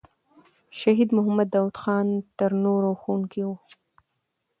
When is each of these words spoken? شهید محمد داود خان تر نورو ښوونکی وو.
شهید 0.79 1.09
محمد 1.17 1.47
داود 1.53 1.75
خان 1.81 2.07
تر 2.37 2.51
نورو 2.63 2.91
ښوونکی 3.01 3.41
وو. 3.45 3.53